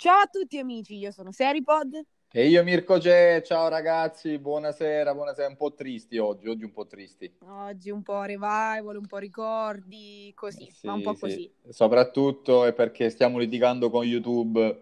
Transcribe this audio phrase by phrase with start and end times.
[0.00, 2.00] Ciao a tutti amici, io sono Seripod.
[2.30, 6.86] E io Mirko Ge, ciao ragazzi, buonasera, buonasera, un po' tristi oggi, oggi un po'
[6.86, 7.34] tristi.
[7.40, 11.18] Oggi un po' revival, un po' ricordi, così, Sì, ma un po' sì.
[11.18, 11.52] così.
[11.70, 14.80] Soprattutto è perché stiamo litigando con YouTube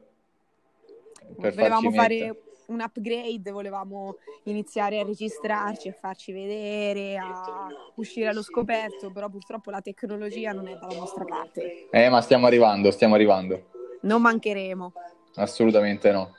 [1.40, 2.36] per volevamo fare
[2.66, 9.70] un upgrade, volevamo iniziare a registrarci, a farci vedere, a uscire allo scoperto, però purtroppo
[9.70, 11.88] la tecnologia non è dalla nostra parte.
[11.90, 13.75] Eh, ma stiamo arrivando, stiamo arrivando.
[14.02, 14.92] Non mancheremo.
[15.36, 16.34] Assolutamente no.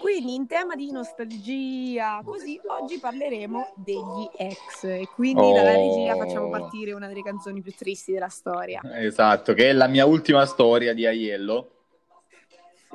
[0.00, 6.18] Quindi in tema di nostalgia, così oggi parleremo degli ex e quindi dalla regia Oh.
[6.18, 8.80] facciamo partire una delle canzoni più tristi della storia.
[8.94, 11.70] Esatto, che è la mia ultima storia di Aiello.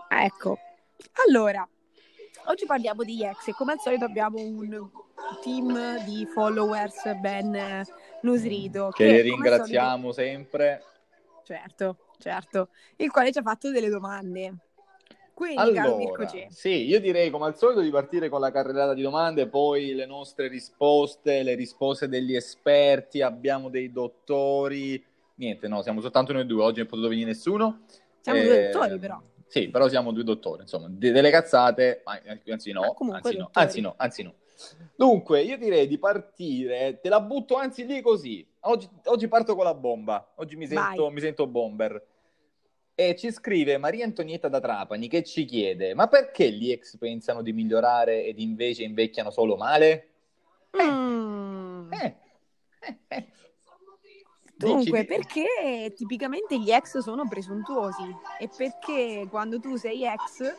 [0.10, 0.58] Ecco,
[1.28, 1.68] allora,
[2.46, 4.90] oggi parliamo degli ex e come al solito abbiamo un
[5.44, 7.86] team di followers ben eh,
[8.22, 8.90] nutrito.
[8.94, 10.82] Che al ringraziamo sempre.
[10.82, 14.56] solito- certo, certo, il quale ci ha fatto delle domande.
[15.34, 19.48] Quindi, Allora, sì, io direi come al solito di partire con la carrellata di domande,
[19.48, 25.04] poi le nostre risposte, le risposte degli esperti, abbiamo dei dottori.
[25.36, 27.82] Niente, no, siamo soltanto noi due, oggi non è potuto venire nessuno.
[28.22, 29.22] siamo Eh, due dottori però.
[29.48, 33.82] Sì, però siamo due dottori, insomma, de- delle cazzate, ma- anzi no, anzi no, anzi
[33.82, 34.34] no, anzi no.
[34.96, 38.48] Dunque, io direi di partire, te la butto anzi lì così.
[38.62, 42.02] Oggi, oggi parto con la bomba, oggi mi sento, mi sento bomber.
[43.02, 47.42] E ci scrive Maria Antonietta da Trapani che ci chiede: Ma perché gli ex pensano
[47.42, 50.10] di migliorare ed invece invecchiano solo male?
[50.80, 51.92] Mm.
[51.94, 52.16] Eh,
[52.80, 53.28] eh, eh.
[54.56, 60.56] Dunque, Dici- perché tipicamente gli ex sono presuntuosi e perché quando tu sei ex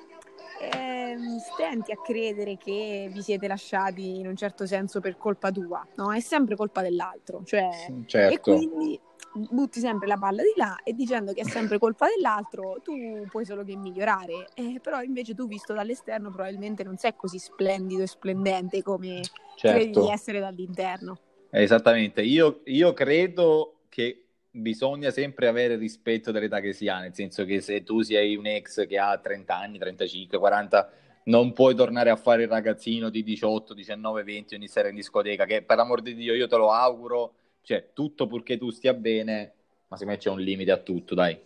[0.61, 5.87] ehm, stenti a credere che vi siete lasciati in un certo senso per colpa tua,
[5.95, 6.13] no?
[6.13, 8.57] È sempre colpa dell'altro, cioè e Certo.
[8.57, 9.01] quindi
[9.35, 12.93] butti sempre la palla di là e dicendo che è sempre colpa dell'altro tu
[13.29, 18.03] puoi solo che migliorare, Eh, però invece tu visto dall'esterno probabilmente non sei così splendido
[18.03, 19.21] e splendente come
[19.57, 20.01] credi Certo.
[20.01, 21.19] di essere dall'interno.
[21.51, 27.45] Esattamente, io, io credo che bisogna sempre avere rispetto dell'età che si ha, nel senso
[27.45, 30.91] che se tu sei un ex che ha 30 anni, 35, 40,
[31.25, 35.45] non puoi tornare a fare il ragazzino di 18, 19, 20 ogni sera in discoteca,
[35.45, 39.55] che per amor di Dio io te lo auguro, cioè tutto purché tu stia bene,
[39.89, 41.39] ma secondo me c'è un limite a tutto, dai.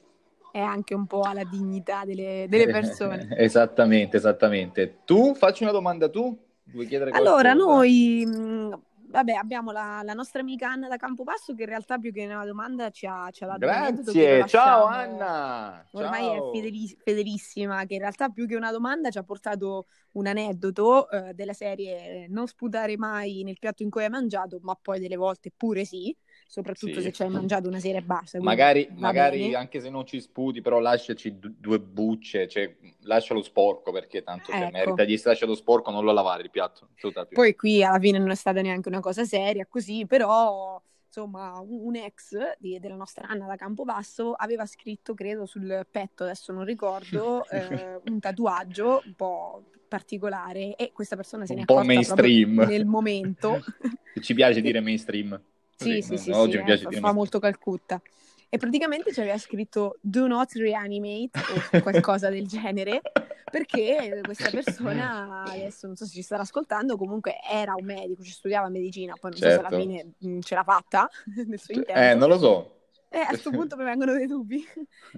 [0.50, 3.28] è anche un po' alla dignità delle, delle persone.
[3.36, 5.02] esattamente, esattamente.
[5.04, 7.54] Tu, facci una domanda tu, vuoi chiedere Allora, qualcosa?
[7.54, 12.12] noi, mh, vabbè, abbiamo la, la nostra amica Anna da Campobasso che in realtà più
[12.12, 15.86] che una domanda ci ha, ci ha Grazie, ciao Anna!
[15.92, 16.50] Ormai Ciao.
[16.50, 21.08] è fedeli- fedelissima, che in realtà più che una domanda ci ha portato un aneddoto
[21.10, 25.16] eh, della serie non sputare mai nel piatto in cui hai mangiato, ma poi delle
[25.16, 26.14] volte pure sì,
[26.46, 27.02] soprattutto Sì.
[27.02, 28.38] se ci hai mangiato una serie bassa.
[28.38, 29.54] quindi Magari, magari bene.
[29.56, 34.52] anche se non ci sputi, però lasciaci du- due bucce, cioè lascialo sporco perché tanto
[34.52, 34.70] cioè, Ecco.
[34.72, 36.88] merita di essere lasciato sporco, non lo lavare il piatto.
[37.32, 41.78] Poi qui alla fine non è stata neanche una cosa seria, così, però insomma un,
[41.86, 46.64] un ex di- della nostra Anna da Campobasso aveva scritto, credo, sul petto, adesso non
[46.64, 51.92] ricordo, eh, un tatuaggio un po' particolare e questa persona se ne è Un accorta
[51.92, 52.54] mainstream.
[52.68, 53.60] nel momento.
[54.20, 55.40] Ci piace dire mainstream.
[55.76, 58.00] Sì, sì, sì, oggi sì, mi eh, piace fa, dire fa molto Calcutta.
[58.48, 61.38] E praticamente ci aveva scritto do not reanimate
[61.72, 63.02] o qualcosa del genere,
[63.50, 68.30] perché questa persona, adesso non so se ci starà ascoltando, comunque era un medico, ci
[68.30, 69.66] studiava medicina, poi non so se Certo.
[69.66, 71.08] alla fine mh, ce l'ha fatta
[71.46, 72.00] nel suo intento.
[72.00, 72.70] Eh, non lo so.
[73.08, 74.64] E a questo punto mi vengono dei dubbi.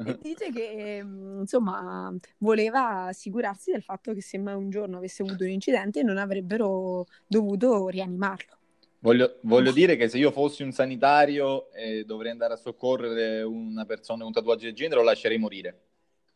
[0.04, 5.22] E dice che, mh, insomma, voleva assicurarsi del fatto che se mai un giorno avesse
[5.22, 8.57] avuto un incidente non avrebbero dovuto rianimarlo.
[9.00, 13.84] Voglio, voglio dire che se io fossi un sanitario e dovrei andare a soccorrere una
[13.84, 15.82] persona con un tatuaggio del genere, lo lascerei morire.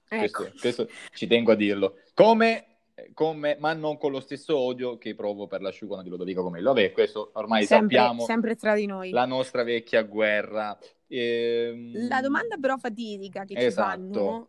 [0.08, 0.42] Ecco.
[0.44, 1.96] Questo, questo ci tengo a dirlo.
[2.14, 2.66] Come,
[3.14, 6.72] come- ma non con lo stesso odio che provo per l'asciugona di Lodovico Comello.
[6.72, 9.10] Vabbè, questo ormai sempre, sappiamo, sempre tra di noi.
[9.10, 10.78] la nostra vecchia guerra.
[11.08, 14.00] Ehm, La domanda però fatidica che Esatto.
[14.00, 14.48] ci fanno,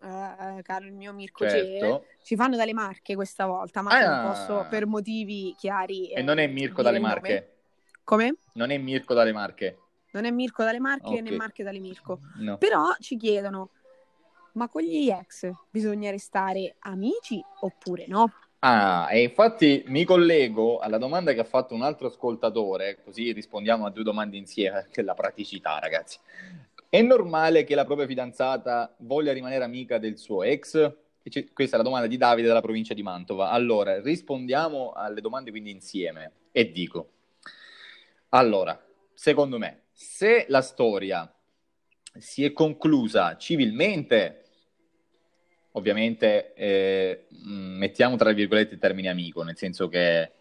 [0.57, 2.05] eh, caro il mio Mirko Certo.
[2.23, 4.21] ci fanno dalle Marche questa volta, ma Ah.
[4.21, 6.09] non posso per motivi chiari.
[6.11, 7.13] E eh, non è Mirko dire dalle il nome.
[8.03, 8.35] Come?
[8.53, 9.77] Non è Mirko dalle Marche.
[10.11, 11.21] Non è Mirko dalle Marche Ok.
[11.21, 12.19] né Marche dalle Mirko.
[12.35, 12.57] No.
[12.57, 13.69] Però ci chiedono,
[14.53, 18.31] ma con gli ex bisogna restare amici oppure no?
[18.59, 23.85] Ah, e infatti mi collego alla domanda che ha fatto un altro ascoltatore, così rispondiamo
[23.85, 26.17] a due domande insieme, che è la praticità, ragazzi.
[26.87, 30.95] È normale che la propria fidanzata voglia rimanere amica del suo ex?
[31.53, 33.49] Questa è la domanda di Davide dalla provincia di Mantova.
[33.49, 37.09] Allora, rispondiamo alle domande quindi insieme e dico,
[38.35, 38.79] allora,
[39.13, 41.31] secondo me, se la storia
[42.17, 44.43] si è conclusa civilmente,
[45.73, 50.31] ovviamente eh, mettiamo tra virgolette il termine amico, nel senso che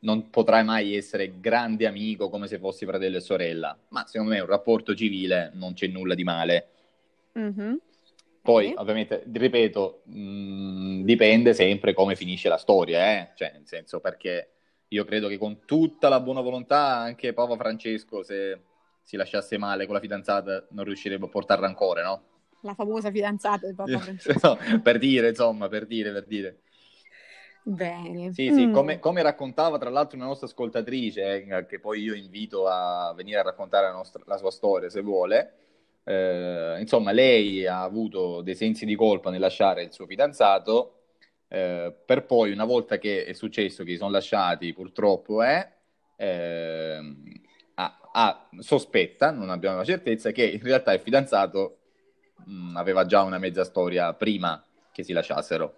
[0.00, 4.40] non potrai mai essere grande amico come se fossi fratello e sorella, ma secondo me
[4.40, 6.68] un rapporto civile non c'è nulla di male.
[7.38, 7.74] Mm-hmm.
[8.42, 8.76] Poi, okay.
[8.76, 13.32] ovviamente, ripeto, mh, dipende sempre come finisce la storia, eh?
[13.34, 14.55] cioè, nel senso perché
[14.88, 18.60] io credo che con tutta la buona volontà anche Papa Francesco, se
[19.02, 22.22] si lasciasse male con la fidanzata, non riuscirebbe a portare rancore, no?
[22.62, 24.48] La famosa fidanzata di Papa Francesco.
[24.48, 26.60] no, per dire, insomma, per dire, per dire.
[27.62, 28.32] Bene.
[28.32, 28.72] Sì, sì, mm.
[28.72, 33.40] come, come, raccontava tra l'altro una nostra ascoltatrice, eh, che poi io invito a venire
[33.40, 35.54] a raccontare la, nostra, la sua storia se vuole,
[36.04, 40.95] eh, insomma, lei ha avuto dei sensi di colpa nel lasciare il suo fidanzato,
[41.56, 45.66] eh, per poi, una volta che è successo che si sono lasciati, purtroppo è,
[46.16, 47.00] eh,
[47.74, 51.78] ha, sospetta, non abbiamo la certezza, che in realtà il fidanzato
[52.44, 54.62] mh, mm, aveva già una mezza storia prima
[54.92, 55.76] che si lasciassero.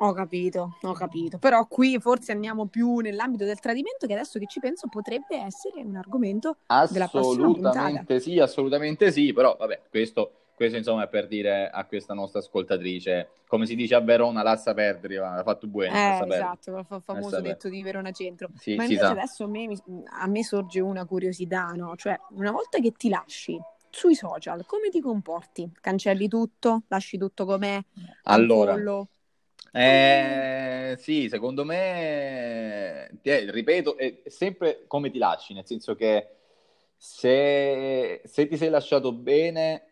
[0.00, 1.38] Ho capito, ho capito.
[1.38, 5.80] Però qui forse andiamo più nell'ambito del tradimento, che adesso che ci penso potrebbe essere
[5.82, 6.56] un argomento
[6.90, 7.68] della prossima puntata.
[7.68, 12.40] Assolutamente sì, assolutamente sì, però vabbè, questo, questo insomma è per dire a questa nostra
[12.40, 15.94] ascoltatrice, come si dice a Verona, lassa perdere, ha fatto buono.
[15.94, 18.48] Eh, esatto, il famoso detto di Verona Centro.
[18.56, 19.68] Sì, Ma invece adesso a me,
[20.20, 21.94] a me sorge una curiosità, no?
[21.94, 23.56] Cioè, una volta che ti lasci,
[23.88, 25.70] sui social come ti comporti?
[25.80, 26.82] Cancelli tutto?
[26.88, 27.80] Lasci tutto com'è?
[28.24, 28.74] Allora,
[29.70, 36.30] eh, sì, secondo me, eh, ripeto, è sempre come ti lasci, nel senso che
[36.96, 39.84] se, se, ti sei lasciato bene,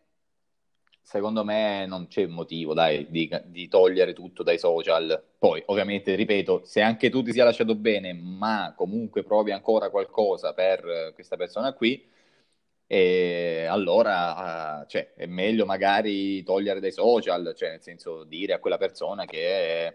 [1.06, 5.22] secondo me non c'è motivo, dai, di, di, togliere tutto dai social.
[5.38, 10.52] Poi, ovviamente, ripeto, se anche tu ti sia lasciato bene, ma comunque provi ancora qualcosa
[10.52, 12.04] per questa persona qui,
[12.88, 18.76] e allora cioè, è meglio magari togliere dai social, cioè nel senso dire a quella
[18.78, 19.94] persona che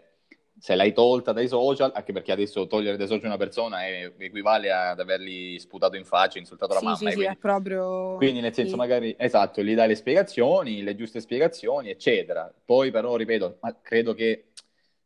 [0.58, 4.70] se l'hai tolta dai social, anche perché adesso togliere dai social una persona è, equivale
[4.70, 6.96] ad avergli sputato in faccia, insultato la sì, mamma.
[6.96, 8.16] Sì, quindi, sì, è proprio...
[8.16, 8.76] Quindi nel senso sì.
[8.76, 12.52] magari, esatto, gli dai le spiegazioni, le giuste spiegazioni, eccetera.
[12.64, 14.52] Poi però, ripeto, credo che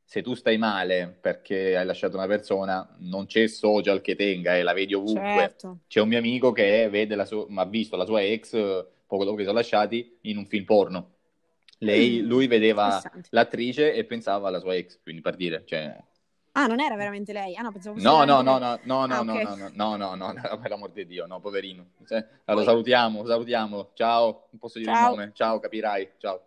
[0.08, 4.62] se tu stai male perché hai lasciato una persona, non c'è social che tenga e
[4.62, 5.36] la vedi ovunque.
[5.38, 5.78] Certo.
[5.88, 8.52] C'è un mio amico che vede la sua, ha visto la sua ex
[9.06, 11.15] poco dopo che sono lasciati in un film porno.
[11.78, 15.96] Lei, mm, lui vedeva l'attrice e pensava alla sua ex, quindi per dire, cioè...
[16.52, 17.54] Ah, non era veramente lei?
[17.54, 19.44] Ah, no, pensavo no, no, no, no, no, no, ah, no, okay.
[19.44, 21.90] no, no, no, no, no, per l'amor di Dio, no, poverino.
[22.06, 23.90] Cioè, allora, salutiamo, salutiamo.
[23.92, 25.10] Ciao, non posso dire Ciao.
[25.10, 25.32] il nome.
[25.34, 26.12] Ciao, capirai.
[26.16, 26.46] Ciao.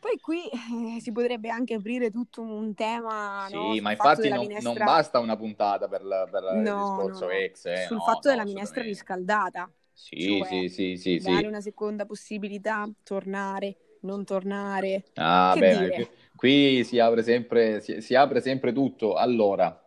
[0.00, 3.44] Poi qui eh, si potrebbe anche aprire tutto un tema.
[3.48, 4.72] Sì, no, ma infatti non, minestra...
[4.72, 7.66] non, basta una puntata per, per no, il discorso no, ex.
[7.66, 9.70] Eh, sul fatto della minestra riscaldata.
[9.92, 11.44] Sì, cioè, sì, sì, sì, dare sì.
[11.44, 15.04] una seconda possibilità, tornare, non tornare.
[15.14, 19.14] Ah, che beh, qui, qui si apre sempre, si, si apre sempre tutto.
[19.14, 19.80] Allora,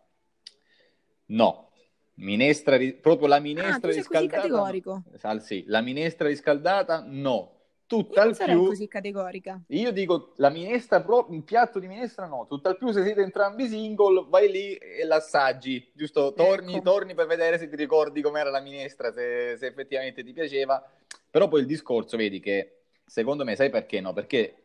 [1.27, 1.69] no,
[2.15, 4.42] minestra, proprio la minestra ah, riscaldata.
[4.42, 5.04] categorico.
[5.39, 7.54] Sì, la minestra riscaldata, no
[7.86, 9.62] tutt'al più così categorica.
[9.68, 14.25] Io dico la minestra, un piatto di minestra no, tutt'al più se siete entrambi single,
[14.30, 16.33] vai lì e l'assaggi, giusto?
[16.33, 16.83] Torni, ecco.
[16.83, 20.83] torni per vedere se ti ricordi com'era la minestra, se, se, effettivamente ti piaceva.
[21.30, 22.82] Però poi il discorso, vedi che
[23.13, 24.12] secondo me, sai perché no?
[24.12, 24.56] Perché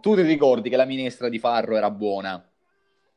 [0.00, 2.48] tu ti ricordi che la minestra di farro era buona.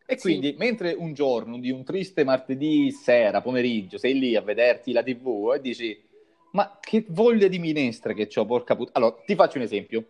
[0.03, 0.55] E quindi, sì.
[0.57, 5.53] mentre un giorno di un triste martedì sera, pomeriggio, sei lì a vederti la TV
[5.53, 6.07] e dici
[6.53, 9.05] ma che voglia di minestra che ho, porca puttana.
[9.05, 10.07] Allora, ti faccio un esempio.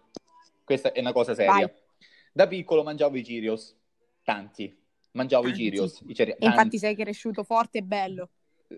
[0.63, 1.51] Questa è una cosa seria.
[1.51, 1.71] Vai.
[2.31, 3.75] Da piccolo mangiavo i Cheerios,
[4.23, 4.73] tanti.
[5.11, 5.59] Mangiavo tanti.
[5.59, 6.01] i Cheerios.
[6.07, 8.29] I cere- infatti sei cresciuto forte e bello.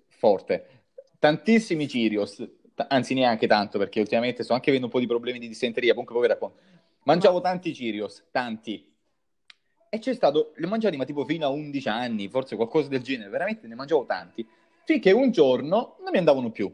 [0.08, 0.86] Forte.
[1.20, 5.40] Tantissimi Cheerios, t- anzi neanche tanto, perché ultimamente sto anche avendo un po' di problemi
[5.40, 6.60] di dissenteria, comunque poi racconto.
[7.04, 8.90] Mangiavo tanti Cheerios, tanti.
[9.90, 13.30] E c'è stato, li mangiati ma tipo fino a 11 anni, forse qualcosa del genere,
[13.30, 14.48] veramente ne mangiavo tanti,
[14.86, 16.74] finché un giorno non mi andavano più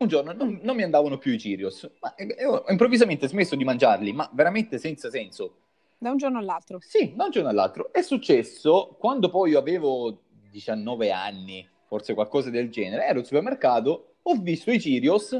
[0.00, 2.14] un giorno non, non, mi andavano più i Cheerios, ma
[2.46, 5.56] ho improvvisamente smesso di mangiarli, ma veramente senza senso.
[5.98, 6.78] Da un giorno all'altro?
[6.80, 7.92] Sì, da un giorno all'altro.
[7.92, 14.09] È successo quando poi io avevo 19 anni, forse qualcosa del genere, ero al supermercato,
[14.22, 15.32] ho visto i Cheerios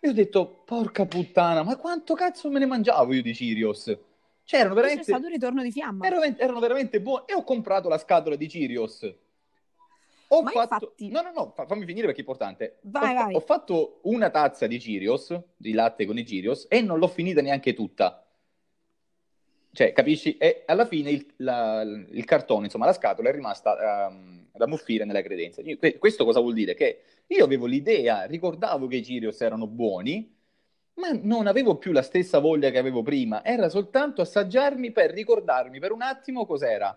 [0.00, 3.96] e ho detto, porca puttana, ma quanto cazzo me ne mangiavo io di Cheerios?
[4.44, 5.02] Cioè, erano veramente...
[5.02, 6.06] C'è stato un ritorno di fiamma.
[6.06, 7.24] Erano, erano veramente buoni.
[7.26, 9.16] E ho comprato la scatola di Cheerios
[10.28, 10.94] ho Ma fatto...
[10.98, 11.08] Infatti...
[11.10, 12.78] No, no, no, fammi finire perché è importante.
[12.82, 13.34] Vai, ho, vai.
[13.34, 17.40] ho fatto una tazza di Cheerios, di latte con i Cheerios, e non l'ho finita
[17.40, 18.23] neanche tutta.
[19.74, 20.36] Cioè, capisci?
[20.36, 25.04] E alla fine il, la, il cartone, insomma, la scatola è rimasta um, ad ammuffire
[25.04, 25.62] nella credenza.
[25.98, 26.74] Questo cosa vuol dire?
[26.74, 30.32] Che io avevo l'idea, ricordavo che i Cheerios erano buoni,
[30.94, 35.80] ma non avevo più la stessa voglia che avevo prima, era soltanto assaggiarmi per ricordarmi
[35.80, 36.96] per un attimo cos'era.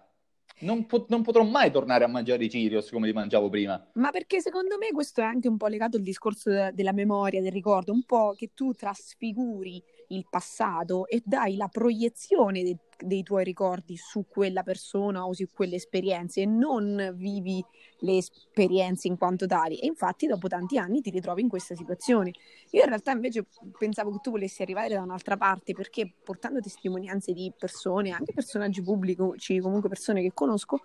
[0.59, 3.91] Non, po- non, potrò mai tornare a mangiare i Cheerios come li mangiavo prima.
[3.93, 7.41] Ma perché secondo me questo è anche un po' legato al discorso de- della memoria,
[7.41, 13.23] del ricordo, un po' che tu trasfiguri il passato e dai la proiezione de- dei
[13.23, 17.63] tuoi ricordi su quella persona o su quelle esperienze e non vivi
[17.99, 19.77] le esperienze in quanto tali.
[19.79, 22.31] E infatti dopo tanti anni ti ritrovi in questa situazione.
[22.71, 23.45] Io in realtà invece
[23.77, 28.81] pensavo che tu volessi arrivare da un'altra parte perché portando testimonianze di persone, anche personaggi
[28.81, 30.81] pubblici, comunque persone che conosco,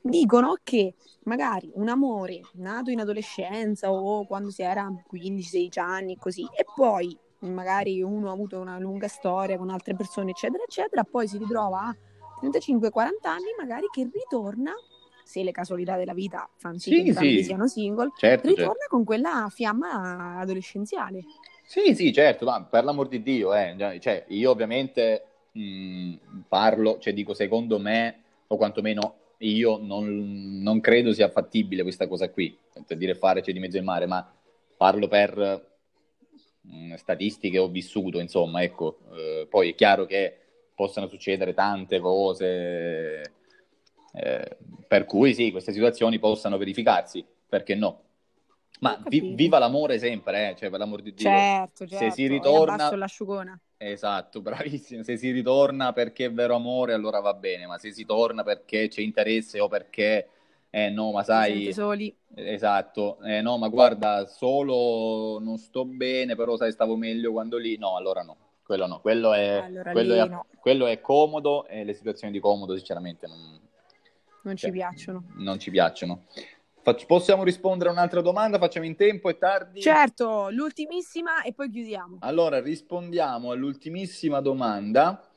[0.00, 0.94] dicono che
[1.24, 7.16] magari un amore nato in adolescenza o quando si era 15-16 anni così e poi
[7.40, 11.80] magari uno ha avuto una lunga storia con altre persone, eccetera, eccetera, poi si ritrova
[11.80, 11.96] a
[12.42, 12.90] 35-40
[13.22, 14.72] anni, magari che ritorna,
[15.24, 17.42] se le casualità della vita fanno sì, che sì.
[17.42, 18.88] siano single, certo, ritorna certo.
[18.88, 21.24] con quella fiamma adolescenziale.
[21.64, 26.14] Sì, sì, certo, ma per l'amor di Dio, eh, cioè, io ovviamente mh,
[26.48, 32.30] parlo, cioè dico secondo me, o quantomeno io non, non credo sia fattibile questa cosa
[32.30, 34.32] qui, per dire fare c'è di mezzo in mare, ma
[34.76, 35.75] parlo per
[36.66, 38.98] mh, statistiche ho vissuto, insomma, ecco.
[39.14, 40.36] Eh, poi è chiaro che
[40.74, 43.20] possano succedere tante cose,
[44.12, 44.56] eh,
[44.86, 48.02] per cui sì, queste situazioni possano verificarsi, perché no?
[48.80, 50.56] Ma vi, viva l'amore sempre, eh?
[50.56, 51.28] cioè per l'amor di Dio.
[51.28, 52.04] Certo, certo.
[52.04, 52.94] Se si ritorna...
[52.94, 53.58] l'asciugona.
[53.78, 55.02] Esatto, bravissimo.
[55.02, 58.88] Se si ritorna perché è vero amore, allora va bene, ma se si torna perché
[58.88, 60.28] c'è interesse o perché
[60.70, 61.72] eh no, ma sai...
[61.72, 62.14] soli.
[62.34, 67.78] Esatto, eh no, ma guarda, solo non sto bene, però sai, stavo meglio quando lì...
[67.78, 70.46] No, allora no, quello no, quello è, allora, quello è, no.
[70.60, 73.38] quello è comodo e le situazioni di comodo sinceramente non...
[74.42, 75.24] Non cioè, ci piacciono.
[75.38, 76.24] Non ci piacciono.
[77.06, 78.58] Possiamo rispondere a un'altra domanda?
[78.58, 79.80] Facciamo in tempo, è tardi?
[79.80, 82.18] Certo, l'ultimissima e poi chiudiamo.
[82.20, 85.28] Allora, rispondiamo all'ultimissima domanda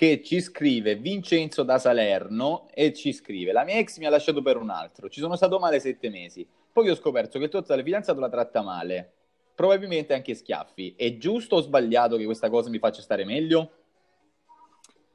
[0.00, 4.40] che ci scrive Vincenzo da Salerno e ci scrive la mia ex mi ha lasciato
[4.40, 7.58] per un altro, ci sono stato male sette mesi, poi ho scoperto che il tuo
[7.58, 9.12] attuale fidanzato la tratta male,
[9.54, 13.72] probabilmente anche schiaffi, è giusto o sbagliato che questa cosa mi faccia stare meglio?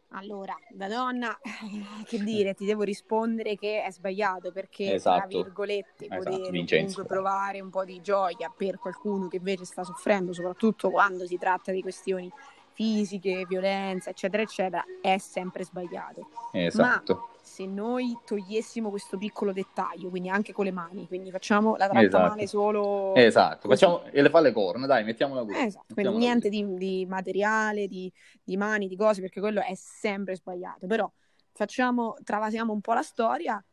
[0.09, 1.35] Allora, da donna,
[2.05, 5.27] che dire, ti devo rispondere che è sbagliato perché, esatto.
[5.29, 6.75] tra virgolette, esatto, poter Vincenzo.
[6.75, 11.39] comunque provare un po' di gioia per qualcuno che invece sta soffrendo, soprattutto quando si
[11.39, 12.31] tratta di questioni
[12.75, 16.27] fisiche, violenza, eccetera, eccetera, è sempre sbagliato.
[16.51, 17.13] Esatto.
[17.13, 21.87] Ma se noi togliessimo questo piccolo dettaglio, quindi anche con le mani, quindi facciamo la
[21.87, 22.27] tratta esatto.
[22.27, 23.15] male solo...
[23.15, 25.57] Esatto, facciamo e le fa le corna, dai, mettiamola così.
[25.57, 28.11] Esatto, quindi niente di, di, materiale, di,
[28.43, 30.85] di mani, di cose, perché quello è sempre sbagliato.
[30.85, 31.09] Però
[31.53, 33.63] facciamo, travasiamo un po' la storia,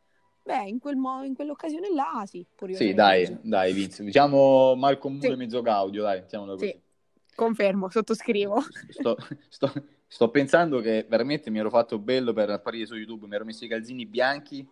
[0.45, 2.45] Beh, in, quel mo- in quell'occasione là, sì.
[2.73, 4.03] Sì, dai, dai, Vince.
[4.03, 5.35] Diciamo mal comune, sì.
[5.35, 6.67] mezzo gaudio, dai, mettiamolo così.
[6.67, 6.82] Sì.
[7.35, 8.61] Confermo, sottoscrivo.
[8.89, 9.17] Sto,
[9.49, 9.71] sto,
[10.07, 13.65] sto, pensando che veramente mi ero fatto bello per apparire su YouTube, mi ero messo
[13.65, 14.67] i calzini bianchi,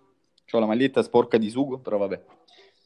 [0.51, 2.23] ho la maglietta sporca di sugo, però vabbè.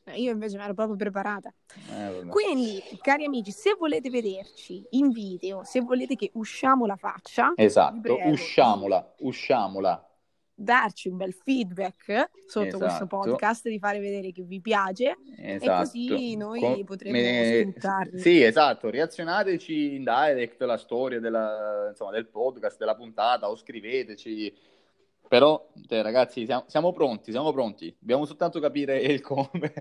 [0.07, 1.51] Eh, io invece mi ero proprio preparata.
[1.91, 7.53] Eh, Quindi, cari amici, se volete vederci in video, se volete che usciamo la faccia,
[7.55, 10.14] esatto, usciamola, usciamola
[10.55, 12.85] darci un bel feedback sotto esatto.
[12.85, 15.71] questo podcast, di fare vedere che vi piace esatto.
[15.71, 17.59] e così noi Com- potremo me...
[17.59, 18.19] sfruttarli.
[18.19, 24.73] Sì, esatto, reazionateci in direct la storia della, insomma, del podcast, della puntata o scriveteci.
[25.27, 27.93] Però, cioè, ragazzi, siamo, siamo pronti, siamo pronti.
[27.99, 29.73] Dobbiamo soltanto capire il come.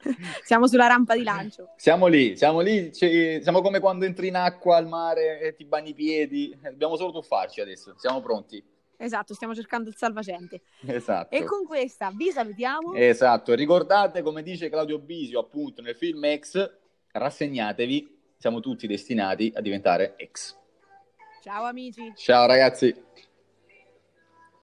[0.44, 1.72] siamo sulla rampa di lancio.
[1.76, 5.64] Siamo lì, siamo lì, cioè, siamo come quando entri in acqua al mare e ti
[5.64, 6.56] bagni i piedi.
[6.60, 8.62] Dobbiamo solo tuffarci adesso, siamo pronti.
[9.00, 10.62] Esatto, stiamo cercando il salvagente.
[10.84, 11.34] Esatto.
[11.34, 12.94] E con questa vi salutiamo.
[12.94, 16.68] Esatto, ricordate come dice Claudio Bisio appunto nel film X,
[17.12, 20.56] rassegnatevi, siamo tutti destinati a diventare ex.
[21.42, 22.12] Ciao amici.
[22.16, 22.92] Ciao ragazzi.